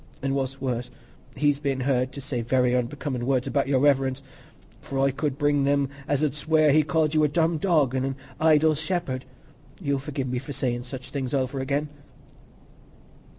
[0.23, 0.89] —and what's worse,
[1.35, 4.23] he's been heard to say very unbecomin' words about Your Reverence;
[4.79, 7.93] for I could bring them as 'ud swear as he called you a 'dumb dog,'
[7.93, 9.25] an' a 'idle shepherd.'
[9.79, 11.89] You'll forgi'e me for sayin' such things over again."